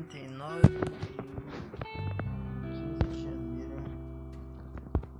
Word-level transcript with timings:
59 0.00 0.62
de 0.62 0.70
15 2.70 2.96
de 3.10 3.22
janeiro 3.22 3.82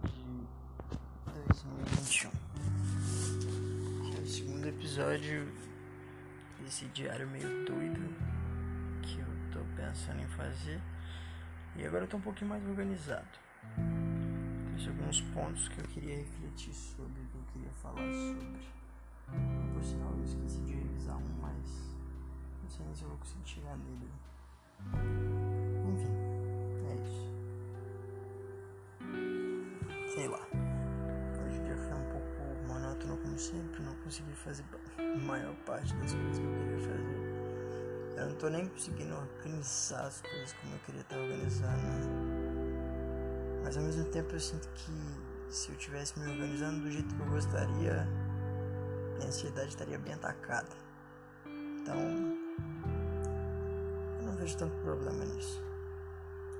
de 0.04 0.24
2021. 1.48 2.30
Esse 4.10 4.16
é 4.16 4.20
o 4.22 4.26
segundo 4.26 4.66
episódio 4.66 5.52
desse 6.60 6.86
diário 6.86 7.28
meio 7.28 7.66
doido 7.66 8.00
que 9.02 9.18
eu 9.18 9.26
tô 9.52 9.60
pensando 9.76 10.22
em 10.22 10.28
fazer. 10.28 10.80
E 11.76 11.84
agora 11.84 12.04
eu 12.04 12.08
tô 12.08 12.16
um 12.16 12.22
pouquinho 12.22 12.48
mais 12.48 12.66
organizado. 12.66 13.28
Tem 13.76 14.88
alguns 14.88 15.20
pontos 15.20 15.68
que 15.68 15.78
eu 15.78 15.84
queria 15.88 16.16
refletir 16.16 16.72
sobre, 16.72 17.20
que 17.30 17.34
eu 17.36 17.44
queria 17.52 17.70
falar 17.82 17.96
sobre. 17.96 18.58
Por 19.74 19.84
sinal, 19.84 20.14
eu 20.16 20.24
esqueci 20.24 20.62
de 20.62 20.72
revisar 20.72 21.18
um, 21.18 21.38
mas 21.42 21.94
não 22.62 22.70
sei 22.70 22.86
nem 22.86 22.94
se 22.94 23.02
eu 23.02 23.08
vou 23.10 23.18
conseguir 23.18 23.42
tirar 23.42 23.76
nele. 23.76 24.08
Enfim, 25.86 26.14
é 26.86 26.94
isso. 27.04 27.32
Sei 30.14 30.28
lá. 30.28 30.46
Hoje 31.44 31.58
o 31.58 31.64
dia 31.64 31.76
foi 31.76 31.94
um 31.94 32.04
pouco 32.10 32.28
monótono 32.66 33.16
como 33.18 33.38
sempre, 33.38 33.82
não 33.82 33.94
consegui 33.96 34.32
fazer 34.34 34.64
a 34.98 35.02
maior 35.26 35.54
parte 35.66 35.94
das 35.96 36.12
coisas 36.12 36.38
que 36.38 36.44
eu 36.44 36.52
queria 36.52 36.78
fazer. 36.78 37.20
Eu 38.16 38.26
não 38.26 38.34
tô 38.36 38.48
nem 38.48 38.68
conseguindo 38.68 39.14
organizar 39.14 40.06
as 40.06 40.20
coisas 40.20 40.52
como 40.54 40.74
eu 40.74 40.78
queria 40.80 41.00
estar 41.00 41.16
organizando. 41.16 42.10
Mas 43.62 43.76
ao 43.76 43.82
mesmo 43.82 44.04
tempo 44.06 44.34
eu 44.34 44.40
sinto 44.40 44.68
que 44.70 44.92
se 45.50 45.70
eu 45.70 45.76
tivesse 45.76 46.18
me 46.18 46.30
organizando 46.30 46.80
do 46.80 46.90
jeito 46.90 47.14
que 47.14 47.20
eu 47.20 47.26
gostaria, 47.26 48.06
minha 49.16 49.28
ansiedade 49.28 49.68
estaria 49.68 49.98
bem 49.98 50.14
atacada. 50.14 50.68
Então, 51.80 51.96
vejo 54.40 54.56
tanto 54.56 54.74
problema 54.78 55.24
nisso. 55.26 55.62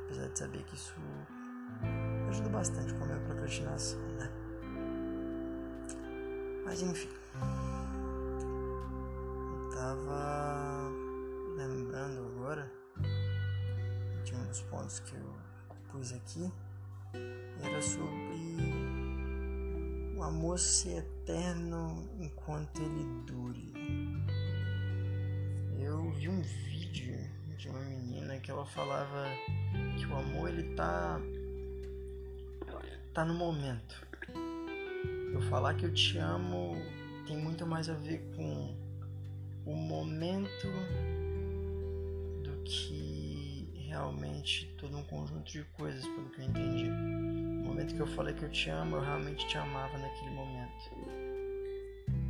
Apesar 0.04 0.28
de 0.28 0.38
saber 0.38 0.62
que 0.64 0.74
isso 0.74 0.94
ajuda 2.28 2.50
bastante 2.50 2.92
com 2.94 3.04
a 3.04 3.06
minha 3.06 3.20
procrastinação, 3.20 4.00
né? 4.18 4.30
Mas 6.64 6.82
enfim. 6.82 7.08
Eu 9.52 9.70
tava 9.70 10.90
lembrando 11.56 12.26
agora 12.26 12.70
de 14.24 14.34
um 14.34 14.44
dos 14.46 14.60
pontos 14.62 15.00
que 15.00 15.14
eu 15.16 15.34
pus 15.90 16.12
aqui. 16.12 16.52
Era 17.62 17.80
sobre 17.80 18.58
o 20.16 20.22
amor 20.22 20.58
ser 20.58 20.98
eterno 20.98 22.10
enquanto 22.18 22.82
ele 22.82 23.04
dure. 23.24 23.72
Eu 25.78 26.10
vi 26.12 26.28
um 26.28 26.42
vídeo 26.42 27.39
de 27.60 27.68
uma 27.68 27.80
menina 27.80 28.38
que 28.38 28.50
ela 28.50 28.64
falava 28.64 29.26
que 29.98 30.06
o 30.06 30.16
amor 30.16 30.48
ele 30.48 30.74
tá 30.74 31.20
tá 33.12 33.22
no 33.22 33.34
momento. 33.34 34.06
Eu 35.34 35.42
falar 35.42 35.74
que 35.74 35.84
eu 35.84 35.92
te 35.92 36.16
amo 36.16 36.74
tem 37.26 37.36
muito 37.36 37.66
mais 37.66 37.90
a 37.90 37.94
ver 37.94 38.18
com 38.34 38.74
o 39.66 39.76
momento 39.76 40.68
do 42.42 42.62
que 42.64 43.68
realmente 43.88 44.74
todo 44.78 44.96
um 44.96 45.02
conjunto 45.02 45.52
de 45.52 45.62
coisas, 45.76 46.02
pelo 46.02 46.30
que 46.30 46.40
eu 46.40 46.44
entendi. 46.46 46.88
No 46.88 47.68
momento 47.68 47.94
que 47.94 48.00
eu 48.00 48.06
falei 48.06 48.32
que 48.32 48.44
eu 48.44 48.50
te 48.50 48.70
amo, 48.70 48.96
eu 48.96 49.02
realmente 49.02 49.46
te 49.46 49.58
amava 49.58 49.98
naquele 49.98 50.30
momento. 50.30 50.90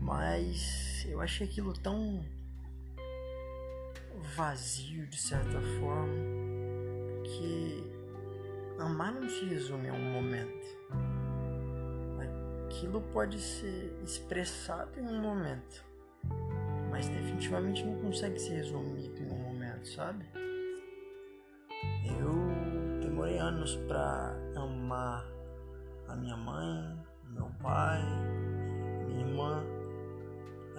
Mas 0.00 1.06
eu 1.08 1.20
achei 1.20 1.46
aquilo 1.46 1.72
tão 1.72 2.24
vazio 4.36 5.06
de 5.06 5.16
certa 5.16 5.60
forma 5.78 6.14
que 7.24 7.90
amar 8.78 9.12
não 9.12 9.28
se 9.28 9.44
resume 9.44 9.88
a 9.88 9.92
um 9.92 10.12
momento. 10.12 10.60
Aquilo 12.66 13.00
pode 13.12 13.38
ser 13.38 13.92
expressado 14.02 14.98
em 14.98 15.06
um 15.06 15.20
momento, 15.20 15.84
mas 16.90 17.08
definitivamente 17.08 17.84
não 17.84 18.00
consegue 18.00 18.38
ser 18.38 18.54
resumido 18.54 19.20
em 19.20 19.30
um 19.30 19.38
momento, 19.38 19.88
sabe? 19.88 20.24
Eu 22.18 23.00
demorei 23.00 23.38
anos 23.38 23.76
para 23.88 24.36
amar 24.56 25.26
a 26.08 26.16
minha 26.16 26.36
mãe, 26.36 26.98
meu 27.30 27.50
pai, 27.60 28.02
minha 29.06 29.26
irmã. 29.26 29.79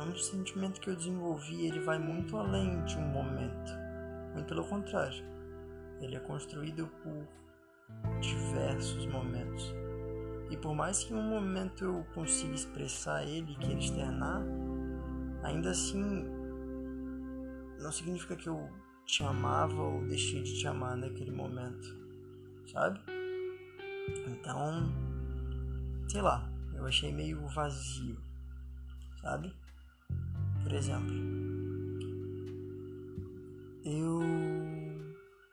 É 0.01 0.03
um 0.03 0.15
sentimento 0.15 0.81
que 0.81 0.89
eu 0.89 0.95
desenvolvi, 0.95 1.67
ele 1.67 1.79
vai 1.81 1.99
muito 1.99 2.35
além 2.35 2.83
de 2.85 2.97
um 2.97 3.07
momento. 3.07 3.71
Muito 4.33 4.47
pelo 4.47 4.65
contrário. 4.65 5.23
Ele 6.01 6.15
é 6.15 6.19
construído 6.19 6.87
por 7.03 7.27
diversos 8.19 9.05
momentos. 9.05 9.71
E 10.49 10.57
por 10.57 10.73
mais 10.73 11.03
que 11.03 11.13
em 11.13 11.17
um 11.17 11.29
momento 11.29 11.83
eu 11.83 12.03
consiga 12.15 12.55
expressar 12.55 13.23
ele, 13.23 13.55
queira 13.57 13.77
externar, 13.77 14.41
ainda 15.43 15.69
assim 15.69 16.25
não 17.79 17.91
significa 17.91 18.35
que 18.35 18.49
eu 18.49 18.69
te 19.05 19.23
amava 19.23 19.83
ou 19.83 20.03
deixei 20.07 20.41
de 20.41 20.57
te 20.57 20.67
amar 20.67 20.97
naquele 20.97 21.31
momento, 21.31 21.87
sabe? 22.71 22.99
Então, 24.27 24.91
sei 26.07 26.23
lá, 26.23 26.51
eu 26.73 26.87
achei 26.87 27.13
meio 27.13 27.47
vazio, 27.49 28.19
sabe? 29.21 29.53
Por 30.63 30.73
exemplo, 30.73 31.13
eu 33.83 34.19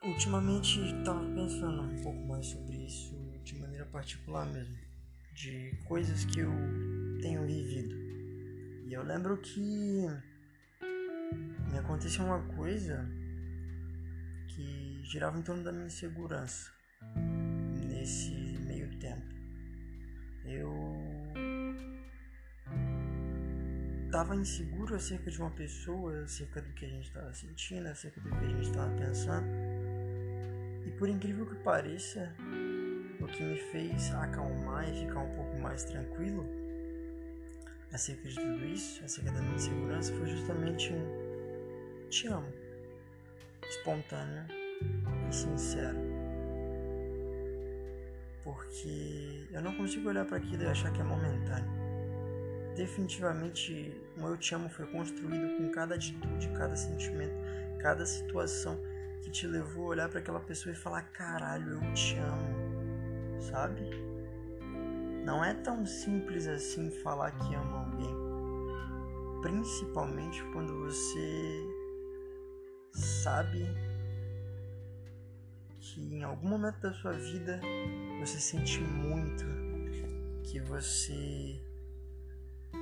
ultimamente 0.02 0.80
estava 0.80 1.24
pensando 1.34 1.82
um 1.82 2.02
pouco 2.02 2.20
mais 2.26 2.46
sobre 2.46 2.76
isso 2.84 3.16
de 3.42 3.58
maneira 3.58 3.86
particular 3.86 4.46
mesmo, 4.46 4.76
de 5.34 5.72
coisas 5.86 6.24
que 6.24 6.40
eu 6.40 6.52
tenho 7.20 7.46
vivido. 7.46 7.94
E 8.86 8.92
eu 8.92 9.02
lembro 9.02 9.36
que 9.38 10.06
me 11.70 11.78
aconteceu 11.78 12.24
uma 12.24 12.42
coisa 12.54 13.08
que 14.48 15.00
girava 15.04 15.38
em 15.38 15.42
torno 15.42 15.62
da 15.62 15.72
minha 15.72 15.86
insegurança 15.86 16.70
nesse 17.86 18.30
meio 18.66 18.98
tempo. 18.98 19.26
Eu 20.44 20.72
estava 24.08 24.34
inseguro 24.34 24.94
acerca 24.94 25.30
de 25.30 25.38
uma 25.38 25.50
pessoa, 25.50 26.22
acerca 26.22 26.62
do 26.62 26.72
que 26.72 26.86
a 26.86 26.88
gente 26.88 27.08
estava 27.08 27.32
sentindo, 27.34 27.88
acerca 27.88 28.18
do 28.22 28.30
que 28.30 28.36
a 28.36 28.48
gente 28.48 28.62
estava 28.62 28.90
pensando. 28.96 29.46
E 30.86 30.90
por 30.92 31.10
incrível 31.10 31.44
que 31.44 31.56
pareça, 31.56 32.34
o 33.20 33.26
que 33.26 33.42
me 33.42 33.58
fez 33.70 34.14
acalmar 34.14 34.88
e 34.88 35.00
ficar 35.00 35.20
um 35.20 35.34
pouco 35.36 35.60
mais 35.60 35.84
tranquilo 35.84 36.46
acerca 37.92 38.28
de 38.28 38.34
tudo 38.34 38.64
isso, 38.64 39.04
acerca 39.04 39.30
da 39.30 39.42
minha 39.42 39.56
insegurança, 39.56 40.14
foi 40.14 40.26
justamente 40.26 40.90
um 40.90 42.08
te 42.08 42.28
amo 42.28 42.50
espontâneo 43.62 44.46
e 45.28 45.34
sincero. 45.34 45.98
Porque 48.42 49.46
eu 49.52 49.60
não 49.60 49.76
consigo 49.76 50.08
olhar 50.08 50.24
para 50.24 50.38
aquilo 50.38 50.62
e 50.62 50.66
achar 50.66 50.90
que 50.94 51.00
é 51.02 51.04
momentâneo. 51.04 51.87
Definitivamente, 52.78 53.92
o 54.16 54.24
eu 54.28 54.36
te 54.36 54.54
amo 54.54 54.68
foi 54.68 54.86
construído 54.86 55.56
com 55.56 55.68
cada 55.72 55.96
atitude, 55.96 56.48
cada 56.50 56.76
sentimento, 56.76 57.34
cada 57.80 58.06
situação 58.06 58.80
que 59.20 59.32
te 59.32 59.48
levou 59.48 59.86
a 59.86 59.88
olhar 59.88 60.08
para 60.08 60.20
aquela 60.20 60.38
pessoa 60.38 60.72
e 60.72 60.76
falar: 60.76 61.02
caralho, 61.10 61.72
eu 61.72 61.92
te 61.92 62.14
amo, 62.18 63.42
sabe? 63.42 63.82
Não 65.24 65.44
é 65.44 65.54
tão 65.54 65.84
simples 65.84 66.46
assim 66.46 66.88
falar 67.02 67.32
que 67.32 67.52
ama 67.52 67.80
alguém, 67.80 68.14
principalmente 69.42 70.40
quando 70.52 70.84
você 70.84 71.66
sabe 72.92 73.66
que 75.80 76.00
em 76.00 76.22
algum 76.22 76.50
momento 76.50 76.78
da 76.78 76.92
sua 76.92 77.14
vida 77.14 77.60
você 78.20 78.38
sente 78.38 78.80
muito 78.80 79.44
que 80.44 80.60
você 80.60 81.60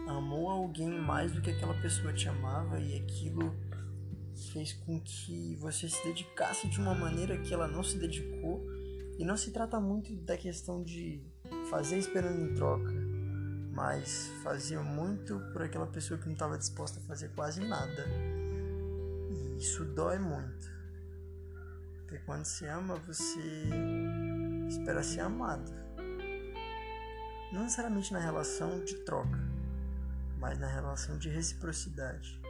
amou 0.07 0.49
alguém 0.49 0.89
mais 0.89 1.33
do 1.33 1.41
que 1.41 1.51
aquela 1.51 1.75
pessoa 1.81 2.13
te 2.13 2.29
amava 2.29 2.79
e 2.79 2.97
aquilo 2.97 3.55
fez 4.53 4.73
com 4.73 5.01
que 5.01 5.57
você 5.57 5.89
se 5.89 6.03
dedicasse 6.05 6.69
de 6.69 6.81
uma 6.81 6.95
maneira 6.95 7.39
que 7.39 7.53
ela 7.53 7.67
não 7.67 7.83
se 7.83 7.99
dedicou 7.99 8.65
e 9.19 9.25
não 9.25 9.37
se 9.37 9.51
trata 9.51 9.81
muito 9.81 10.15
da 10.15 10.37
questão 10.37 10.83
de 10.83 11.23
fazer 11.71 11.99
esperando 11.99 12.41
em 12.41 12.55
troca, 12.55 12.93
mas 13.73 14.31
fazia 14.43 14.83
muito 14.83 15.41
por 15.53 15.63
aquela 15.63 15.87
pessoa 15.87 16.19
que 16.19 16.27
não 16.27 16.35
estava 16.35 16.59
disposta 16.59 17.01
a 17.01 17.03
fazer 17.03 17.31
quase 17.31 17.61
nada. 17.61 18.07
E 19.31 19.59
isso 19.59 19.85
dói 19.85 20.19
muito. 20.19 20.71
Porque 22.03 22.19
quando 22.25 22.45
se 22.45 22.67
ama, 22.67 22.97
você 23.07 23.41
espera 24.69 25.03
ser 25.03 25.21
amado. 25.21 25.73
Não 27.53 27.63
necessariamente 27.63 28.13
na 28.13 28.19
relação 28.19 28.85
de 28.85 28.97
troca, 28.97 29.39
mas 30.39 30.59
na 30.59 30.67
relação 30.67 31.19
de 31.19 31.29
reciprocidade. 31.29 32.41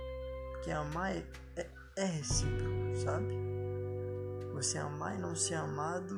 Porque 0.53 0.71
amar 0.71 1.17
é, 1.17 1.27
é, 1.56 1.71
é 1.97 2.05
recíproco, 2.05 2.97
sabe? 2.97 3.47
você 4.56 4.79
amar 4.79 5.15
e 5.15 5.21
não 5.21 5.37
ser 5.37 5.56
amado 5.56 6.17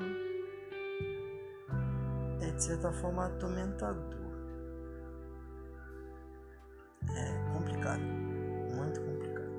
é 2.40 2.50
de 2.52 2.62
certa 2.62 2.92
forma 2.92 3.26
atormentador. 3.26 4.28
É 7.10 7.52
complicado, 7.52 8.00
muito 8.00 9.00
complicado. 9.00 9.50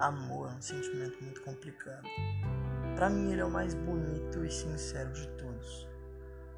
Amor 0.00 0.50
é 0.50 0.54
um 0.54 0.60
sentimento 0.60 1.22
muito 1.22 1.40
complicado. 1.42 2.02
Para 2.96 3.08
mim 3.10 3.30
ele 3.30 3.42
é 3.42 3.44
o 3.44 3.50
mais 3.50 3.74
bonito 3.74 4.44
e 4.44 4.50
sincero 4.50 5.12
de 5.12 5.28
todos, 5.38 5.88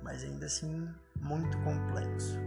mas 0.02 0.24
ainda 0.24 0.46
assim 0.46 0.88
muito 1.20 1.54
complexo. 1.58 2.38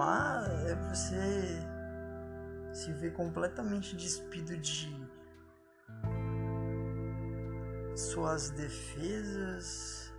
Amar 0.00 0.48
é 0.66 0.74
você 0.74 1.60
se 2.72 2.90
ver 2.94 3.12
completamente 3.12 3.94
despido 3.94 4.56
de 4.56 4.88
suas 7.94 8.48
defesas, 8.48 10.10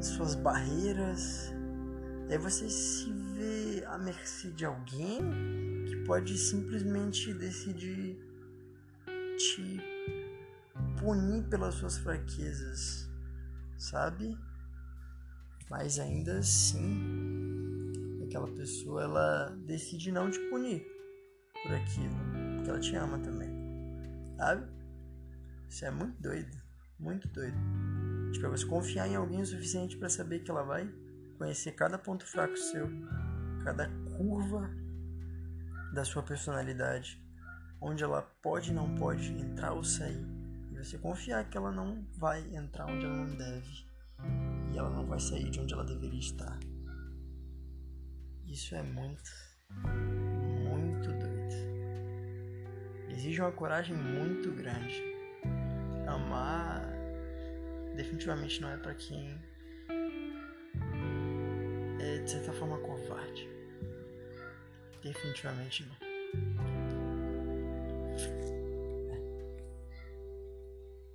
suas 0.00 0.34
barreiras. 0.34 1.52
É 2.30 2.38
você 2.38 2.70
se 2.70 3.12
ver 3.34 3.84
à 3.84 3.98
mercê 3.98 4.50
de 4.50 4.64
alguém 4.64 5.84
que 5.86 5.96
pode 6.06 6.38
simplesmente 6.38 7.34
decidir 7.34 8.18
te 9.36 9.78
punir 10.98 11.42
pelas 11.50 11.74
suas 11.74 11.98
fraquezas, 11.98 13.10
sabe? 13.76 14.38
Mas 15.68 15.98
ainda 15.98 16.38
assim, 16.38 17.59
aquela 18.30 18.46
pessoa 18.46 19.02
ela 19.02 19.56
decide 19.66 20.12
não 20.12 20.30
te 20.30 20.38
punir 20.48 20.86
por 21.64 21.72
aquilo, 21.72 22.14
porque 22.54 22.70
ela 22.70 22.78
te 22.78 22.94
ama 22.94 23.18
também, 23.18 23.50
sabe? 24.36 24.66
Isso 25.68 25.84
é 25.84 25.90
muito 25.90 26.22
doido, 26.22 26.56
muito 26.98 27.28
doido. 27.28 27.58
Tipo, 28.32 28.46
é 28.46 28.48
você 28.48 28.64
confiar 28.64 29.08
em 29.08 29.16
alguém 29.16 29.42
o 29.42 29.46
suficiente 29.46 29.96
para 29.96 30.08
saber 30.08 30.40
que 30.40 30.50
ela 30.50 30.62
vai 30.62 30.88
conhecer 31.38 31.72
cada 31.72 31.98
ponto 31.98 32.24
fraco 32.24 32.56
seu, 32.56 32.88
cada 33.64 33.88
curva 34.16 34.70
da 35.92 36.04
sua 36.04 36.22
personalidade, 36.22 37.20
onde 37.80 38.04
ela 38.04 38.22
pode 38.40 38.70
e 38.70 38.74
não 38.74 38.94
pode 38.94 39.32
entrar 39.32 39.72
ou 39.72 39.82
sair. 39.82 40.24
E 40.70 40.78
você 40.78 40.96
confiar 40.98 41.50
que 41.50 41.56
ela 41.56 41.72
não 41.72 42.06
vai 42.16 42.40
entrar 42.54 42.86
onde 42.86 43.04
ela 43.04 43.16
não 43.16 43.34
deve 43.34 43.90
e 44.72 44.78
ela 44.78 44.90
não 44.90 45.04
vai 45.04 45.18
sair 45.18 45.50
de 45.50 45.58
onde 45.58 45.74
ela 45.74 45.84
deveria 45.84 46.20
estar. 46.20 46.56
Isso 48.50 48.74
é 48.74 48.82
muito, 48.82 49.30
muito 50.68 51.08
doido. 51.12 51.54
Exige 53.08 53.40
uma 53.40 53.52
coragem 53.52 53.96
muito 53.96 54.50
grande 54.50 55.00
amar 56.06 56.82
definitivamente 57.96 58.60
não 58.60 58.70
é 58.70 58.76
para 58.76 58.94
quem 58.94 59.38
é 62.00 62.18
de 62.18 62.30
certa 62.30 62.52
forma 62.52 62.78
covarde. 62.78 63.48
Definitivamente 65.02 65.86
não. 65.86 65.96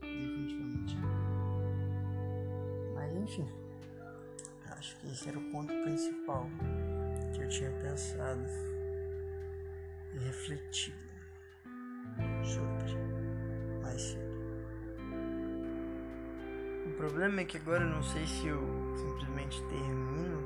Definitivamente 0.01 0.95
não. 0.95 1.15
Mas 2.93 3.15
enfim, 3.15 3.49
acho 4.77 4.97
que 4.97 5.07
esse 5.07 5.27
era 5.29 5.37
o 5.37 5.51
ponto 5.51 5.73
principal 5.83 6.49
eu 7.45 7.49
tinha 7.49 7.69
pensado 7.69 8.43
e 10.13 10.17
refletido 10.17 10.97
sobre 12.43 12.95
mais 13.83 14.01
cedo. 14.01 14.35
O 16.87 16.93
problema 16.97 17.41
é 17.41 17.45
que 17.45 17.57
agora 17.57 17.83
eu 17.83 17.89
não 17.89 18.01
sei 18.01 18.25
se 18.25 18.47
eu 18.47 18.59
simplesmente 18.97 19.61
termino 19.67 20.43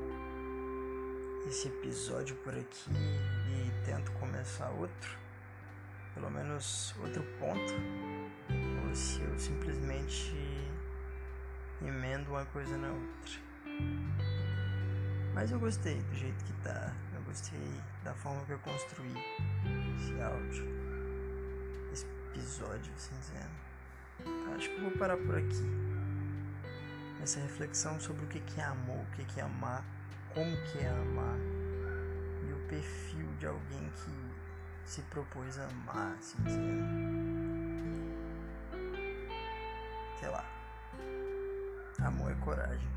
esse 1.48 1.68
episódio 1.68 2.36
por 2.36 2.54
aqui 2.54 2.90
e 2.90 3.84
tento 3.86 4.12
começar 4.12 4.68
outro, 4.70 5.16
pelo 6.14 6.30
menos 6.30 6.94
outro 7.00 7.22
ponto, 7.38 7.72
ou 8.86 8.94
se 8.94 9.22
eu 9.22 9.38
simplesmente 9.38 10.34
emendo 11.80 12.30
uma 12.30 12.44
coisa 12.46 12.76
na 12.76 12.88
outra. 12.88 14.29
Mas 15.34 15.50
eu 15.50 15.58
gostei 15.58 16.00
do 16.02 16.14
jeito 16.14 16.44
que 16.44 16.52
tá, 16.64 16.92
eu 17.14 17.22
gostei 17.22 17.80
da 18.02 18.12
forma 18.14 18.44
que 18.44 18.52
eu 18.52 18.58
construí 18.58 19.14
esse 19.96 20.20
áudio, 20.20 20.64
esse 21.92 22.06
episódio, 22.30 22.92
assim 22.96 23.14
dizendo. 23.20 24.54
Acho 24.56 24.68
que 24.68 24.76
eu 24.76 24.82
vou 24.82 24.98
parar 24.98 25.16
por 25.16 25.38
aqui 25.38 25.64
essa 27.22 27.40
reflexão 27.40 28.00
sobre 28.00 28.24
o 28.24 28.28
que 28.28 28.60
é 28.60 28.64
amor, 28.64 29.04
o 29.04 29.24
que 29.24 29.40
é 29.40 29.42
amar, 29.42 29.84
como 30.34 30.50
que 30.72 30.78
é 30.78 30.88
amar 30.88 31.38
e 32.48 32.52
o 32.52 32.68
perfil 32.68 33.26
de 33.38 33.46
alguém 33.46 33.90
que 33.90 34.30
se 34.84 35.02
propôs 35.02 35.58
a 35.58 35.66
amar, 35.66 36.16
assim 36.18 36.42
dizendo. 36.42 36.84
Sei 40.18 40.28
lá. 40.28 40.44
Amor 42.00 42.32
é 42.32 42.34
coragem, 42.36 42.88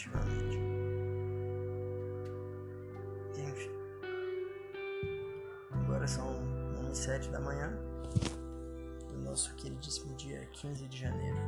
Definitivamente. 0.00 0.58
Enfim. 3.36 3.70
Agora 5.72 6.06
são 6.06 6.26
1 6.86 6.90
e 6.90 6.96
7 6.96 7.28
da 7.30 7.40
manhã 7.40 7.78
nosso 9.30 9.54
queridíssimo 9.54 10.12
dia 10.16 10.44
15 10.52 10.88
de 10.88 10.98
janeiro 10.98 11.38